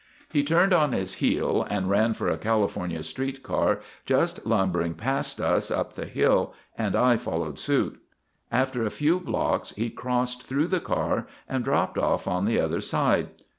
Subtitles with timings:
[0.33, 5.39] He turned on his heel and ran for a California Street car just lumbering past
[5.39, 8.01] us up the hill and I followed suit.
[8.51, 12.81] After a few blocks he crossed through the car and dropped off on the other
[12.81, 13.27] side.